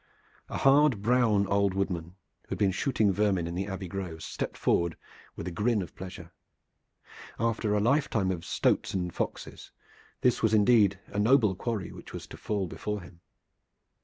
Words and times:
A 0.49 0.57
hard 0.57 1.03
brown 1.03 1.45
old 1.45 1.75
woodman 1.75 2.15
who 2.45 2.49
had 2.49 2.57
been 2.57 2.71
shooting 2.71 3.11
vermin 3.13 3.45
in 3.45 3.53
the 3.53 3.67
Abbey 3.67 3.87
groves 3.87 4.25
stepped 4.25 4.57
forward 4.57 4.97
with 5.35 5.47
a 5.47 5.51
grin 5.51 5.83
of 5.83 5.93
pleasure. 5.95 6.31
After 7.39 7.75
a 7.75 7.79
lifetime 7.79 8.31
of 8.31 8.43
stoats 8.43 8.95
and 8.95 9.13
foxes, 9.13 9.71
this 10.21 10.41
was 10.41 10.55
indeed 10.55 10.99
a 11.09 11.19
noble 11.19 11.53
quarry 11.53 11.91
which 11.91 12.13
was 12.13 12.25
to 12.25 12.37
fall 12.37 12.65
before 12.65 13.03
him. 13.03 13.19